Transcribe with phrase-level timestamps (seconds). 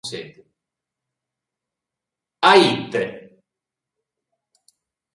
[2.49, 3.03] A ite?